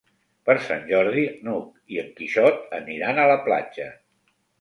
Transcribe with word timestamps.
Per 0.49 0.53
Sant 0.67 0.85
Jordi 0.91 1.25
n'Hug 1.47 1.93
i 1.95 1.99
en 2.03 2.09
Quixot 2.21 2.65
aniran 2.79 3.21
a 3.21 3.27
la 3.33 3.37
platja. 3.49 3.87